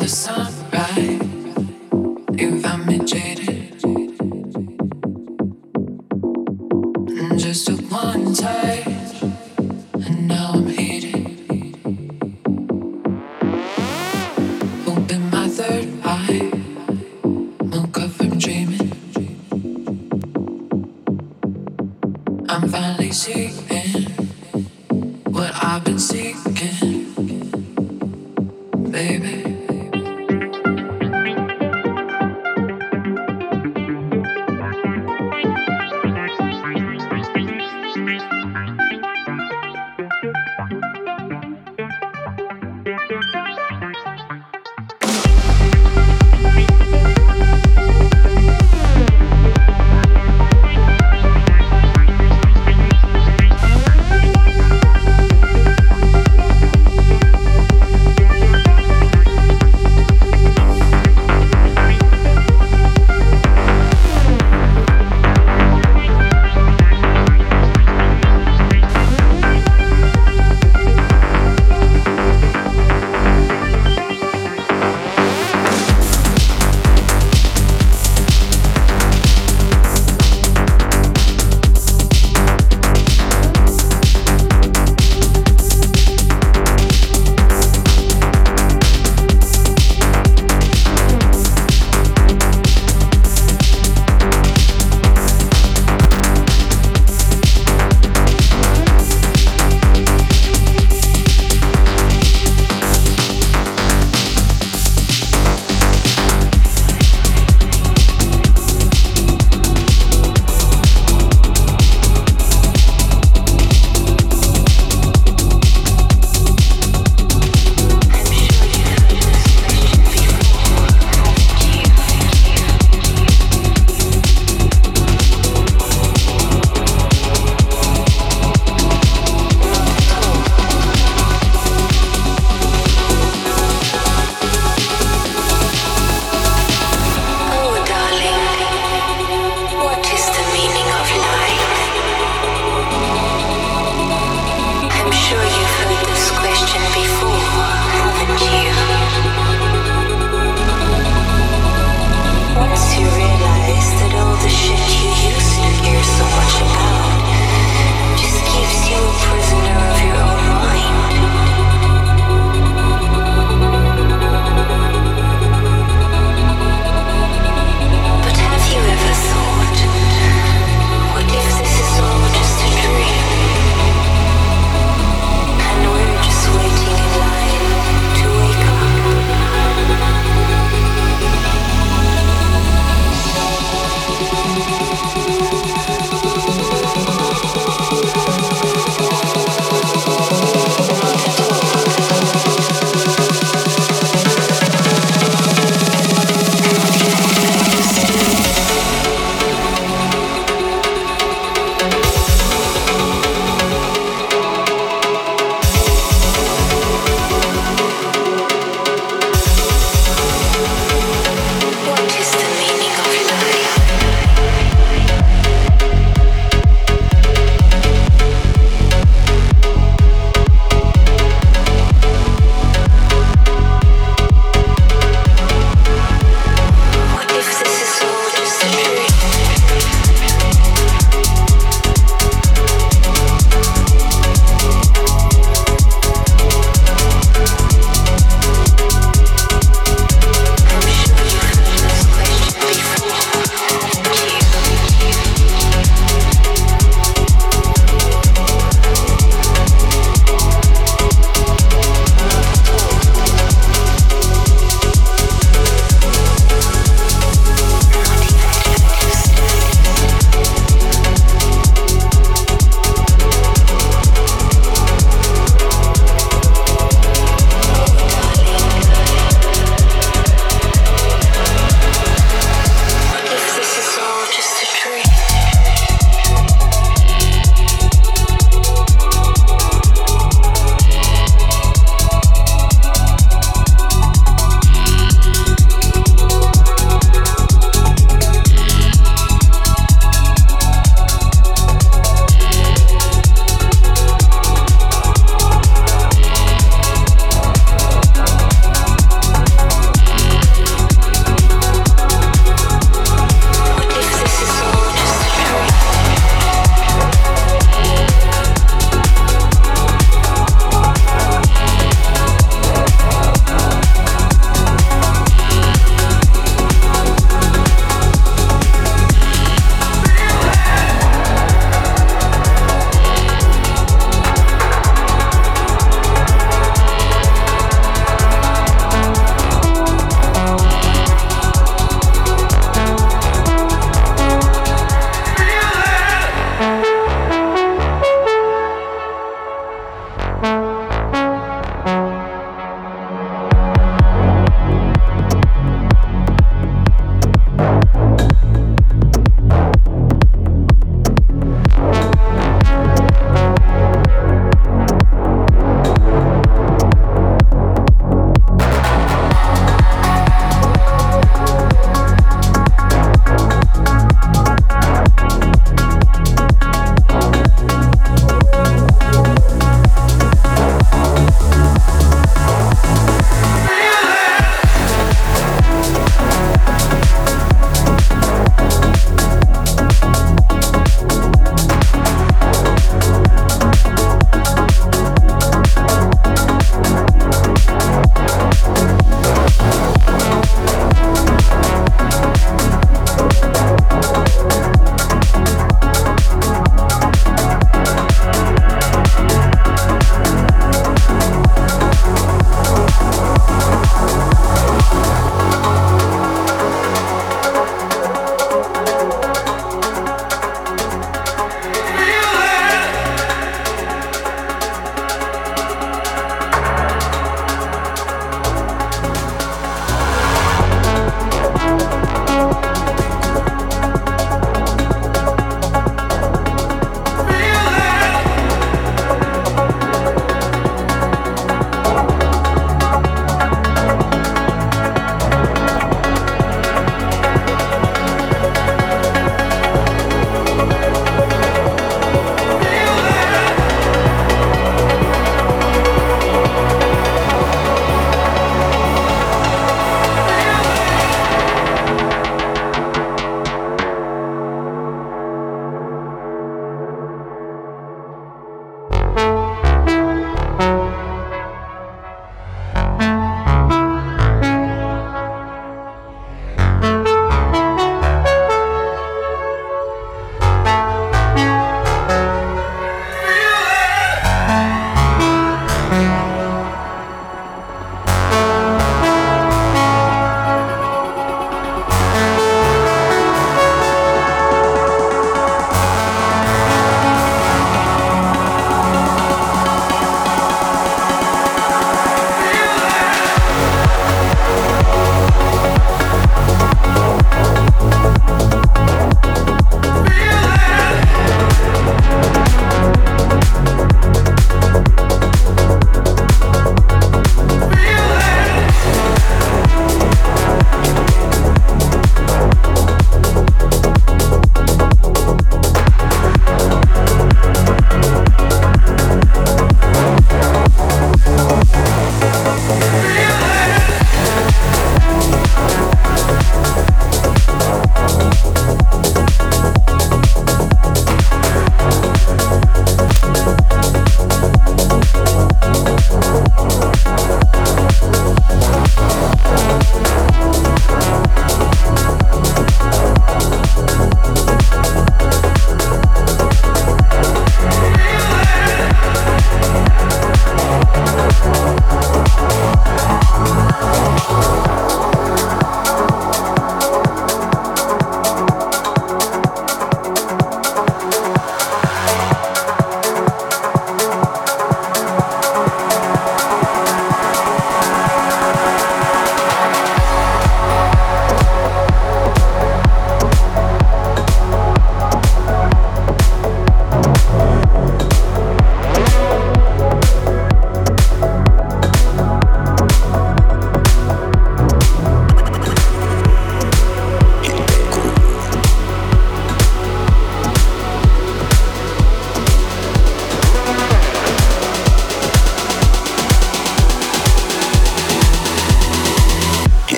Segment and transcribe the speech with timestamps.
[0.00, 0.59] Open my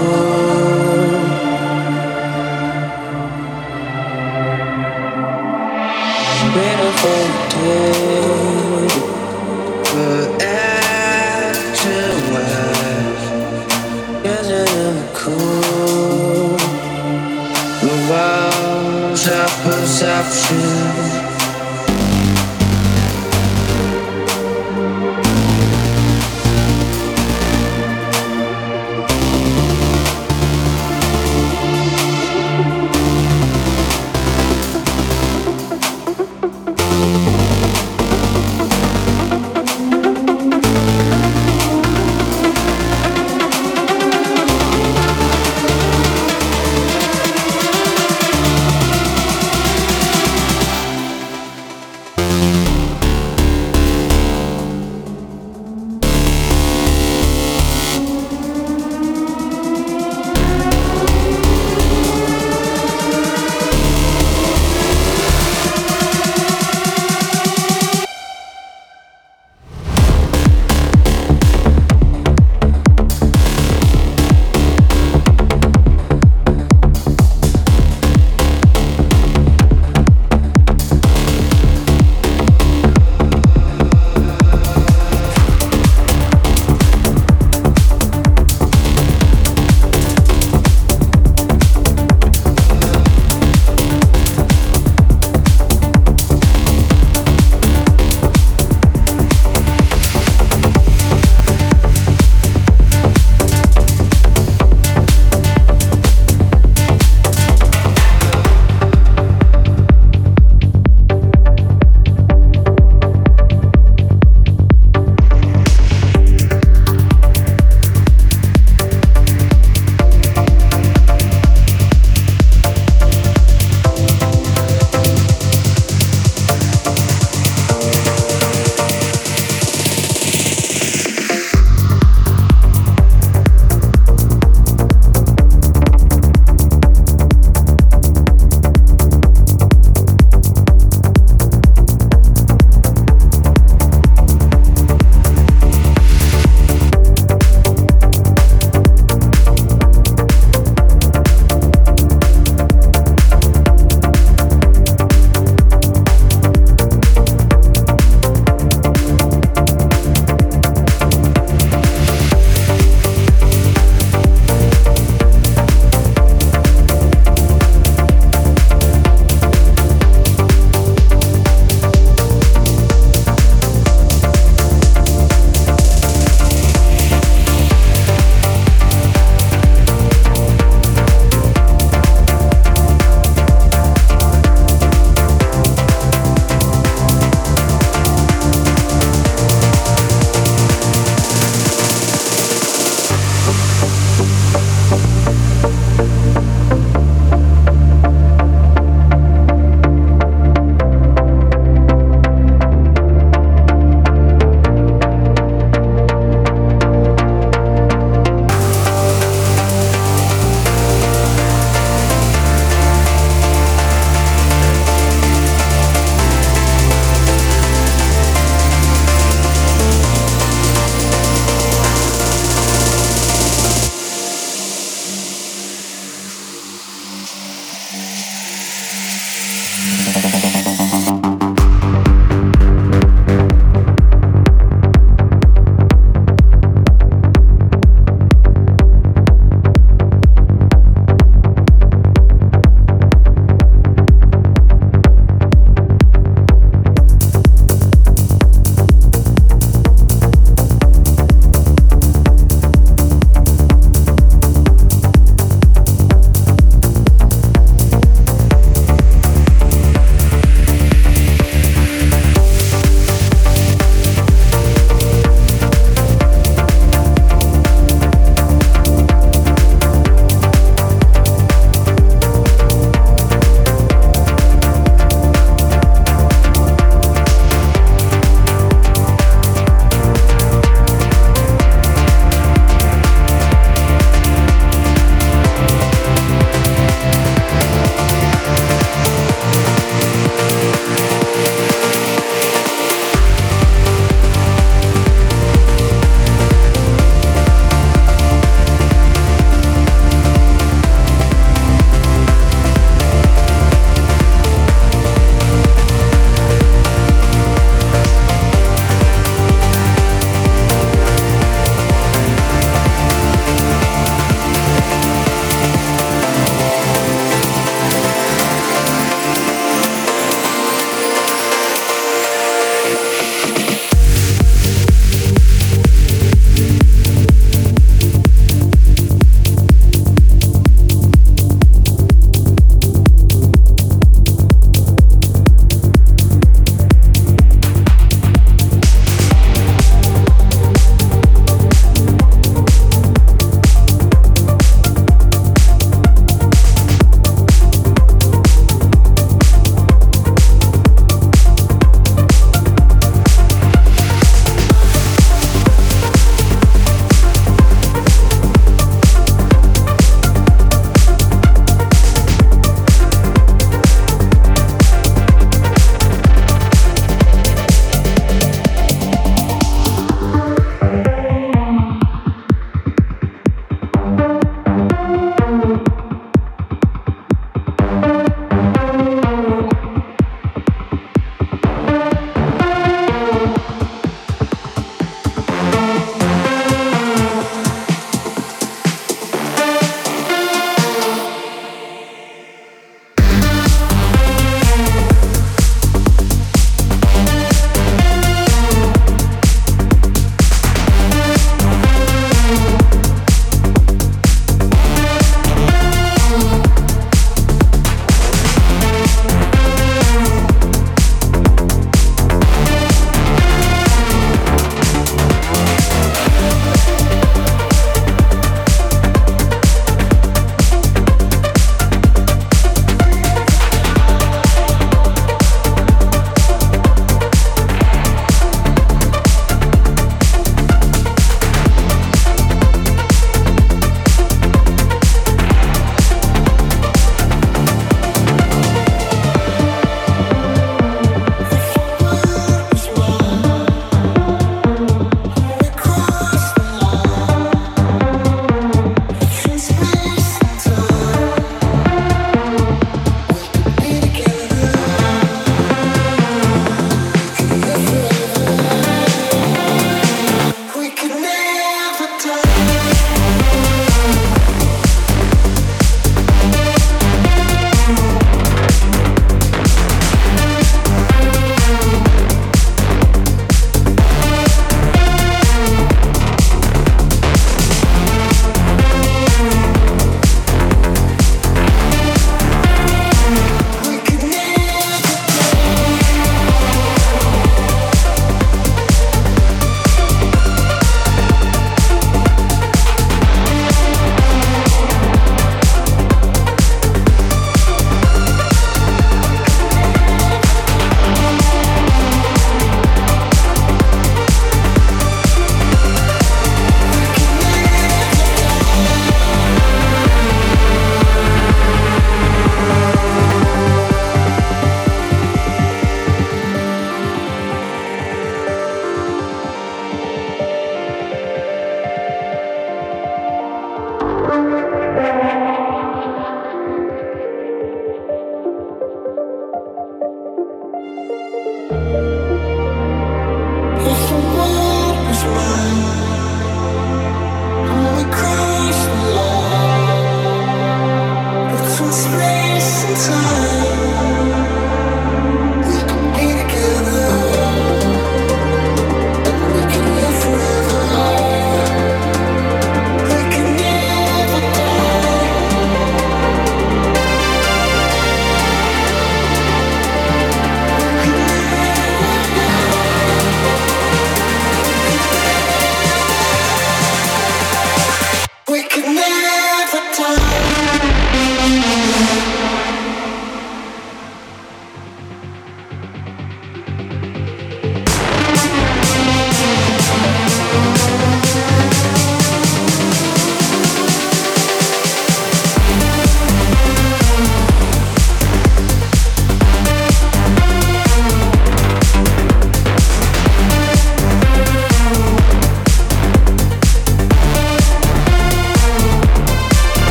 [0.00, 0.27] of